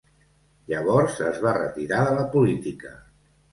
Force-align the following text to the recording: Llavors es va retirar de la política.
Llavors 0.73 1.19
es 1.27 1.37
va 1.45 1.53
retirar 1.59 2.01
de 2.09 2.17
la 2.17 2.27
política. 2.35 2.97